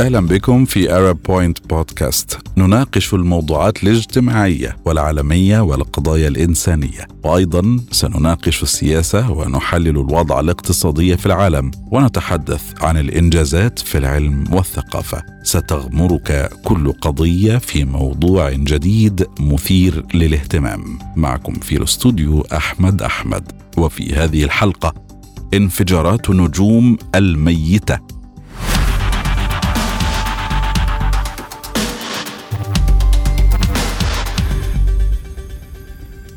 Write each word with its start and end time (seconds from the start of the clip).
أهلا 0.00 0.20
بكم 0.20 0.64
في 0.64 0.88
Arab 0.88 1.16
Point 1.30 1.68
بودكاست 1.68 2.38
نناقش 2.56 3.14
الموضوعات 3.14 3.82
الاجتماعية 3.82 4.76
والعالمية 4.84 5.60
والقضايا 5.60 6.28
الإنسانية. 6.28 7.08
وأيضا 7.24 7.80
سنناقش 7.90 8.62
السياسة 8.62 9.30
ونحلل 9.30 9.88
الوضع 9.88 10.40
الاقتصادي 10.40 11.16
في 11.16 11.26
العالم. 11.26 11.70
ونتحدث 11.90 12.82
عن 12.82 12.96
الإنجازات 12.96 13.78
في 13.78 13.98
العلم 13.98 14.44
والثقافة. 14.52 15.22
ستغمرك 15.42 16.50
كل 16.64 16.92
قضية 16.92 17.58
في 17.58 17.84
موضوع 17.84 18.50
جديد 18.50 19.26
مثير 19.40 20.04
للاهتمام. 20.14 20.98
معكم 21.16 21.52
في 21.52 21.76
الاستوديو 21.76 22.40
أحمد 22.40 23.02
أحمد. 23.02 23.52
وفي 23.76 24.14
هذه 24.14 24.44
الحلقة 24.44 24.94
انفجارات 25.54 26.30
النجوم 26.30 26.96
الميتة. 27.14 28.19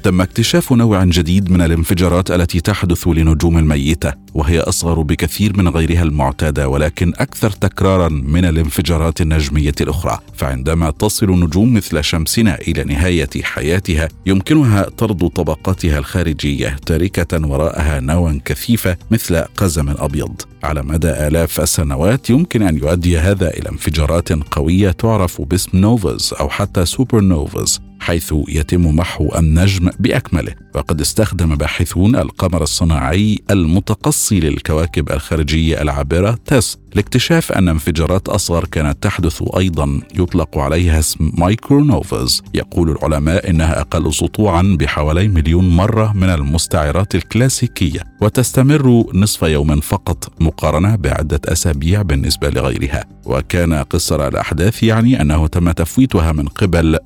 تم 0.03 0.21
اكتشاف 0.21 0.73
نوع 0.73 1.03
جديد 1.03 1.51
من 1.51 1.61
الانفجارات 1.61 2.31
التي 2.31 2.59
تحدث 2.61 3.07
لنجوم 3.07 3.57
الميتة 3.57 4.13
وهي 4.33 4.59
أصغر 4.59 5.01
بكثير 5.01 5.57
من 5.57 5.67
غيرها 5.67 6.03
المعتادة 6.03 6.69
ولكن 6.69 7.13
أكثر 7.17 7.49
تكرارا 7.49 8.09
من 8.09 8.45
الانفجارات 8.45 9.21
النجمية 9.21 9.73
الأخرى. 9.81 10.19
فعندما 10.35 10.91
تصل 10.91 11.31
نجوم 11.43 11.73
مثل 11.73 12.03
شمسنا 12.03 12.55
إلى 12.55 12.83
نهاية 12.83 13.29
حياتها 13.43 14.09
يمكنها 14.25 14.83
طرد 14.83 15.29
طبقاتها 15.29 15.99
الخارجية 15.99 16.77
تاركه 16.85 17.47
وراءها 17.47 17.99
نوى 17.99 18.41
كثيفة 18.45 18.97
مثل 19.11 19.37
قزم 19.37 19.89
أبيض. 19.89 20.41
على 20.63 20.83
مدى 20.83 21.09
آلاف 21.09 21.61
السنوات 21.61 22.29
يمكن 22.29 22.61
أن 22.61 22.77
يؤدي 22.77 23.17
هذا 23.17 23.49
إلى 23.49 23.69
انفجارات 23.69 24.31
قوية 24.31 24.91
تعرف 24.91 25.41
باسم 25.41 25.77
نوفاز 25.77 26.33
أو 26.39 26.49
حتى 26.49 26.85
سوبر 26.85 27.21
نوفاز 27.21 27.81
حيث 28.03 28.33
يتم 28.47 28.95
محو 28.95 29.29
النجم 29.35 29.89
بأكمله. 29.99 30.53
وقد 30.75 31.01
استخدم 31.01 31.55
باحثون 31.55 32.15
القمر 32.15 32.63
الصناعي 32.63 33.39
المتقصي 33.51 34.39
للكواكب 34.39 35.11
الخارجية 35.11 35.81
العابرة 35.81 36.39
تيس 36.45 36.77
لاكتشاف 36.95 37.51
أن 37.51 37.69
انفجارات 37.69 38.29
أصغر 38.29 38.65
كانت 38.65 39.03
تحدث 39.03 39.43
أيضا. 39.57 40.01
يطلق 40.19 40.57
عليها 40.57 40.99
اسم 40.99 41.31
micronovas 41.37 42.43
يقول 42.53 42.89
العلماء 42.89 43.49
إنها 43.49 43.81
أقل 43.81 44.13
سطوعا 44.13 44.77
بحوالي 44.79 45.27
مليون 45.27 45.69
مرة 45.69 46.13
من 46.13 46.29
المستعرات 46.29 47.15
الكلاسيكية. 47.15 47.99
وتستمر 48.21 49.05
نصف 49.13 49.41
يوم 49.43 49.79
فقط 49.79 50.31
مقارنة 50.39 50.95
بعدة 50.95 51.41
أسابيع 51.45 52.01
بالنسبة 52.01 52.49
لغيرها. 52.49 53.05
وكان 53.25 53.73
قصر 53.73 54.27
الأحداث 54.27 54.83
يعني 54.83 55.21
أنه 55.21 55.47
تم 55.47 55.71
تفويتها 55.71 56.31
من 56.31 56.47
قبل 56.47 56.97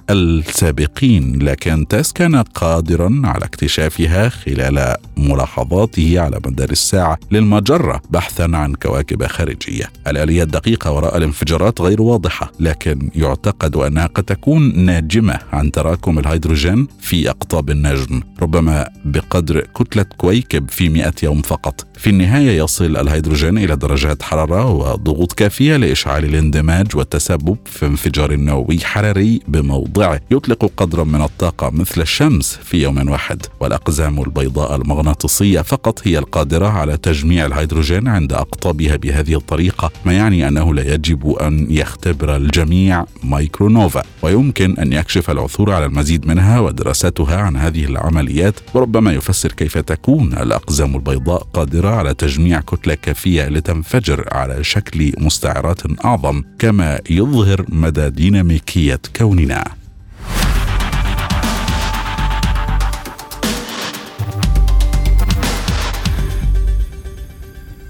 السابقين 0.87 1.39
لكن 1.43 1.87
تيس 1.87 2.13
كان 2.13 2.35
قادرا 2.35 3.21
على 3.23 3.45
اكتشافها 3.45 4.29
خلال 4.29 4.95
ملاحظاته 5.17 6.19
على 6.19 6.39
مدار 6.45 6.69
الساعة 6.69 7.19
للمجرة 7.31 8.01
بحثا 8.09 8.43
عن 8.53 8.73
كواكب 8.73 9.23
الكيميائية 9.23 9.89
الآلية 10.07 10.43
الدقيقة 10.43 10.91
وراء 10.91 11.17
الانفجارات 11.17 11.81
غير 11.81 12.01
واضحة 12.01 12.51
لكن 12.59 13.09
يعتقد 13.15 13.75
أنها 13.75 14.07
قد 14.07 14.23
تكون 14.23 14.85
ناجمة 14.85 15.39
عن 15.53 15.71
تراكم 15.71 16.19
الهيدروجين 16.19 16.87
في 16.99 17.29
أقطاب 17.29 17.69
النجم 17.69 18.21
ربما 18.41 18.89
بقدر 19.05 19.59
كتلة 19.59 20.05
كويكب 20.17 20.69
في 20.69 20.89
مئة 20.89 21.13
يوم 21.23 21.41
فقط. 21.41 21.87
في 21.97 22.09
النهاية 22.09 22.63
يصل 22.63 22.97
الهيدروجين 22.97 23.57
إلى 23.57 23.75
درجات 23.75 24.23
حرارة 24.23 24.71
وضغوط 24.71 25.33
كافية 25.33 25.77
لإشعال 25.77 26.25
الاندماج 26.25 26.95
والتسبب 26.95 27.57
في 27.65 27.85
انفجار 27.85 28.35
نووي 28.35 28.79
حراري 28.79 29.39
بموضعه. 29.47 30.21
يطلق 30.31 30.63
قدرا 30.77 31.03
من 31.03 31.21
الطاقة 31.21 31.69
مثل 31.69 32.01
الشمس 32.01 32.59
في 32.63 32.83
يوم 32.83 33.09
واحد 33.09 33.45
والأقزام 33.59 34.21
البيضاء 34.21 34.75
المغناطيسية 34.75 35.61
فقط 35.61 36.07
هي 36.07 36.17
القادرة 36.17 36.67
على 36.67 36.97
تجميع 36.97 37.45
الهيدروجين 37.45 38.07
عند 38.07 38.33
أقطابها 38.33 38.95
بهذه 38.95 39.35
الطريقة 39.35 39.91
ما 40.05 40.13
يعني 40.13 40.47
أنه 40.47 40.73
لا 40.73 40.93
يجب 40.93 41.31
أن 41.31 41.67
يختبر 41.69 42.35
الجميع 42.35 43.05
مايكرونوفا 43.23 44.03
ويمكن 44.21 44.77
أن 44.77 44.93
يكشف 44.93 45.29
العثور 45.29 45.71
على 45.71 45.85
المزيد 45.85 46.27
منها 46.27 46.59
ودراستها 46.59 47.37
عن 47.37 47.57
هذه 47.57 47.85
العمليات 47.85 48.59
وربما 48.73 49.13
يفسر 49.13 49.51
كيف 49.51 49.77
تكون 49.77 50.33
الأقزام 50.33 50.95
البيضاء 50.95 51.47
قادرة 51.53 51.89
على 51.89 52.13
تجميع 52.13 52.61
كتلة 52.61 52.93
كافية 52.93 53.47
لتنفجر 53.49 54.25
على 54.31 54.63
شكل 54.63 55.13
مستعرات 55.17 55.81
أعظم 56.05 56.43
كما 56.59 56.99
يظهر 57.09 57.65
مدى 57.69 58.09
ديناميكية 58.09 58.99
كوننا. 59.15 59.86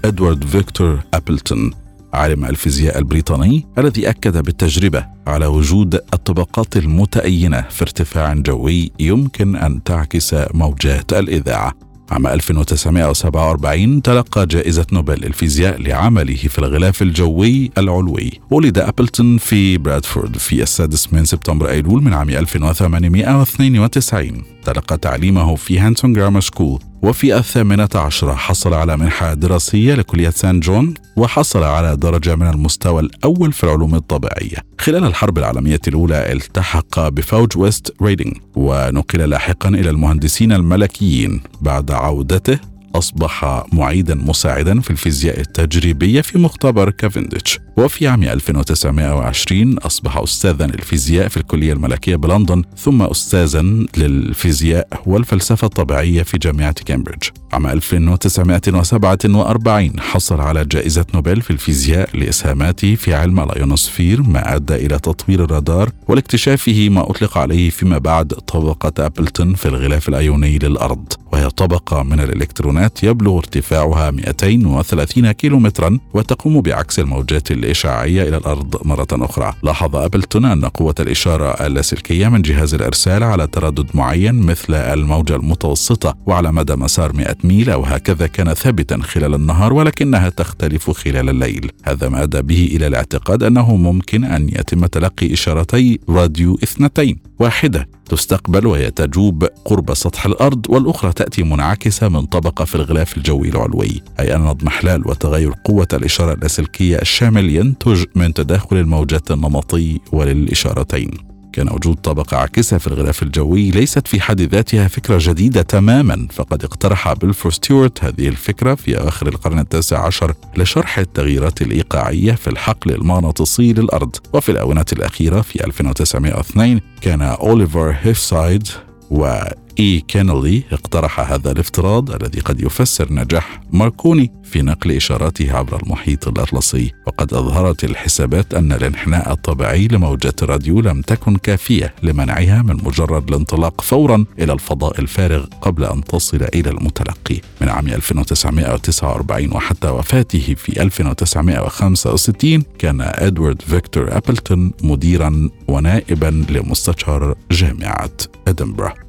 إدوارد 0.04 0.44
فيكتور 0.44 1.00
أبلتون 1.14 1.70
عالم 2.12 2.44
الفيزياء 2.44 2.98
البريطاني 2.98 3.66
الذي 3.78 4.10
أكد 4.10 4.44
بالتجربة 4.44 5.06
على 5.26 5.46
وجود 5.46 5.94
الطبقات 5.94 6.76
المتأينة 6.76 7.60
في 7.60 7.82
ارتفاع 7.82 8.34
جوي 8.34 8.92
يمكن 9.00 9.56
أن 9.56 9.82
تعكس 9.82 10.34
موجات 10.54 11.12
الإذاعة. 11.12 11.72
عام 12.10 12.26
1947 12.26 14.02
تلقى 14.02 14.46
جائزة 14.46 14.86
نوبل 14.92 15.14
للفيزياء 15.14 15.82
لعمله 15.82 16.36
في 16.36 16.58
الغلاف 16.58 17.02
الجوي 17.02 17.70
العلوي. 17.78 18.30
ولد 18.50 18.78
أبلتون 18.78 19.38
في 19.38 19.78
برادفورد 19.78 20.36
في 20.36 20.62
السادس 20.62 21.12
من 21.12 21.24
سبتمبر 21.24 21.70
أيلول 21.70 22.02
من 22.02 22.14
عام 22.14 22.30
1892 22.30 24.42
تلقى 24.64 24.98
تعليمه 24.98 25.54
في 25.54 25.78
هانسون 25.78 26.12
جرامر 26.12 26.40
سكول. 26.40 26.80
وفي 27.02 27.36
الثامنة 27.36 27.88
عشرة 27.94 28.34
حصل 28.34 28.74
على 28.74 28.96
منحة 28.96 29.34
دراسية 29.34 29.94
لكلية 29.94 30.30
سان 30.30 30.60
جون 30.60 30.94
وحصل 31.16 31.62
على 31.62 31.96
درجة 31.96 32.36
من 32.36 32.48
المستوى 32.48 33.00
الأول 33.00 33.52
في 33.52 33.64
العلوم 33.64 33.94
الطبيعية. 33.94 34.56
خلال 34.78 35.04
الحرب 35.04 35.38
العالمية 35.38 35.80
الأولى 35.88 36.32
التحق 36.32 37.08
بفوج 37.08 37.58
ويست 37.58 37.94
ريدنج 38.02 38.34
ونقل 38.56 39.18
لاحقا 39.18 39.68
إلى 39.68 39.90
المهندسين 39.90 40.52
الملكيين 40.52 41.40
بعد 41.60 41.90
عودته 41.90 42.58
أصبح 42.94 43.64
معيدا 43.72 44.14
مساعدا 44.14 44.80
في 44.80 44.90
الفيزياء 44.90 45.40
التجريبية 45.40 46.20
في 46.20 46.38
مختبر 46.38 46.90
كافنديتش. 46.90 47.58
وفي 47.76 48.08
عام 48.08 48.22
1920 48.22 49.78
أصبح 49.78 50.16
أستاذا 50.16 50.66
للفيزياء 50.66 51.28
في 51.28 51.36
الكلية 51.36 51.72
الملكية 51.72 52.16
بلندن 52.16 52.62
ثم 52.76 53.02
أستاذا 53.02 53.62
للفيزياء 53.96 54.88
والفلسفة 55.06 55.66
الطبيعية 55.66 56.22
في 56.22 56.38
جامعة 56.38 56.72
كامبريدج. 56.72 57.22
عام 57.52 57.66
1947 57.66 60.00
حصل 60.00 60.40
على 60.40 60.64
جائزة 60.64 61.06
نوبل 61.14 61.42
في 61.42 61.50
الفيزياء 61.50 62.16
لإسهاماته 62.16 62.94
في 62.94 63.14
علم 63.14 63.40
الأيونوسفير 63.40 64.22
ما 64.22 64.56
أدى 64.56 64.74
إلى 64.74 64.98
تطوير 64.98 65.44
الرادار 65.44 65.90
ولاكتشافه 66.08 66.88
ما 66.88 67.10
أطلق 67.10 67.38
عليه 67.38 67.70
فيما 67.70 67.98
بعد 67.98 68.28
طبقة 68.28 69.06
أبلتون 69.06 69.54
في 69.54 69.66
الغلاف 69.66 70.08
الأيوني 70.08 70.58
للأرض 70.58 71.12
وهي 71.32 71.50
طبقة 71.50 72.02
من 72.02 72.20
الإلكترونات 72.20 72.87
يبلغ 73.02 73.38
ارتفاعها 73.38 74.10
230 74.10 75.32
كيلومترا 75.32 75.98
وتقوم 76.14 76.60
بعكس 76.60 76.98
الموجات 76.98 77.50
الإشعاعية 77.50 78.28
إلى 78.28 78.36
الأرض 78.36 78.86
مرة 78.86 79.06
أخرى. 79.12 79.54
لاحظ 79.62 79.96
أبلتون 79.96 80.44
أن 80.44 80.64
قوة 80.64 80.94
الإشارة 81.00 81.66
اللاسلكية 81.66 82.28
من 82.28 82.42
جهاز 82.42 82.74
الإرسال 82.74 83.22
على 83.22 83.46
تردد 83.46 83.86
معين 83.94 84.34
مثل 84.34 84.74
الموجة 84.74 85.36
المتوسطة 85.36 86.16
وعلى 86.26 86.52
مدى 86.52 86.76
مسار 86.76 87.16
100 87.16 87.36
ميل 87.44 87.70
أو 87.70 87.82
هكذا 87.82 88.26
كان 88.26 88.54
ثابتا 88.54 88.98
خلال 89.02 89.34
النهار 89.34 89.72
ولكنها 89.72 90.28
تختلف 90.28 90.90
خلال 90.90 91.28
الليل. 91.28 91.70
هذا 91.84 92.08
ما 92.08 92.22
أدى 92.22 92.42
به 92.42 92.68
إلى 92.76 92.86
الاعتقاد 92.86 93.42
أنه 93.42 93.76
ممكن 93.76 94.24
أن 94.24 94.48
يتم 94.48 94.86
تلقي 94.86 95.32
إشارتي 95.32 96.00
راديو 96.08 96.58
اثنتين. 96.62 97.18
واحدة. 97.38 97.88
تستقبل 98.08 98.66
وهي 98.66 98.90
تجوب 98.90 99.44
قرب 99.64 99.94
سطح 99.94 100.26
الأرض 100.26 100.66
والأخرى 100.68 101.12
تأتي 101.12 101.42
منعكسة 101.42 102.08
من 102.08 102.26
طبقة 102.26 102.64
في 102.64 102.74
الغلاف 102.74 103.16
الجوي 103.16 103.48
العلوي 103.48 104.02
أي 104.20 104.36
أن 104.36 104.46
اضمحلال 104.46 105.08
وتغير 105.08 105.52
قوة 105.64 105.88
الإشارة 105.92 106.32
اللاسلكية 106.32 106.96
الشامل 106.96 107.50
ينتج 107.50 108.04
من 108.14 108.34
تداخل 108.34 108.76
الموجات 108.76 109.30
النمطي 109.30 110.00
للإشارتين. 110.12 111.37
كان 111.58 111.68
وجود 111.72 111.96
طبقة 111.96 112.36
عاكسة 112.36 112.78
في 112.78 112.86
الغلاف 112.86 113.22
الجوي 113.22 113.70
ليست 113.70 114.08
في 114.08 114.20
حد 114.20 114.40
ذاتها 114.40 114.88
فكرة 114.88 115.18
جديدة 115.20 115.62
تماما 115.62 116.28
فقد 116.32 116.64
اقترح 116.64 117.12
بيلفور 117.12 117.52
ستيوارت 117.52 118.04
هذه 118.04 118.28
الفكرة 118.28 118.74
في 118.74 119.00
أواخر 119.00 119.28
القرن 119.28 119.58
التاسع 119.58 120.06
عشر 120.06 120.34
لشرح 120.56 120.98
التغييرات 120.98 121.62
الإيقاعية 121.62 122.32
في 122.32 122.50
الحقل 122.50 122.90
المغناطيسي 122.90 123.72
للأرض. 123.72 124.16
وفي 124.32 124.52
الآونة 124.52 124.84
الأخيرة 124.92 125.40
في 125.40 125.64
1902 125.64 126.80
كان 127.00 127.22
أوليفر 127.22 127.96
هيفسايد 128.02 128.68
و 129.10 129.38
إي 129.80 130.00
كينلي 130.00 130.62
اقترح 130.72 131.20
هذا 131.20 131.50
الافتراض 131.52 132.10
الذي 132.10 132.40
قد 132.40 132.60
يفسر 132.60 133.12
نجاح 133.12 133.60
ماركوني 133.72 134.32
في 134.44 134.62
نقل 134.62 134.92
إشاراته 134.92 135.56
عبر 135.56 135.82
المحيط 135.82 136.28
الأطلسي. 136.28 136.92
وقد 137.06 137.34
أظهرت 137.34 137.84
الحسابات 137.84 138.54
أن 138.54 138.72
الانحناء 138.72 139.32
الطبيعي 139.32 139.88
لموجات 139.88 140.42
الراديو 140.42 140.80
لم 140.80 141.02
تكن 141.02 141.36
كافية 141.36 141.94
لمنعها 142.02 142.62
من 142.62 142.76
مجرد 142.84 143.28
الانطلاق 143.28 143.80
فورا 143.80 144.24
إلى 144.38 144.52
الفضاء 144.52 145.00
الفارغ 145.00 145.44
قبل 145.60 145.84
أن 145.84 146.04
تصل 146.04 146.42
إلى 146.54 146.70
المتلقي. 146.70 147.40
من 147.60 147.68
عام 147.68 147.88
1949 147.88 149.52
وحتى 149.52 149.88
وفاته 149.88 150.54
في 150.58 150.82
1965 150.82 152.62
كان 152.78 153.00
إدوارد 153.00 153.62
فيكتور 153.62 154.16
أبلتون 154.16 154.72
مديرا 154.82 155.50
ونائبا 155.68 156.44
لمستشار 156.50 157.34
جامعة 157.50 158.10
إدنبرا. 158.48 159.07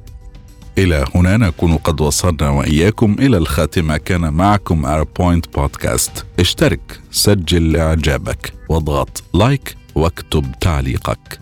إلى 0.78 1.04
هنا 1.14 1.36
نكون 1.36 1.76
قد 1.76 2.00
وصلنا 2.00 2.50
وإياكم 2.50 3.16
إلى 3.18 3.36
الخاتمة 3.36 3.96
كان 3.96 4.32
معكم 4.32 4.86
أربوينت 4.86 5.54
بودكاست 5.56 6.24
اشترك 6.38 7.00
سجل 7.10 7.76
إعجابك 7.76 8.52
واضغط 8.68 9.22
لايك 9.34 9.76
واكتب 9.94 10.46
تعليقك. 10.60 11.40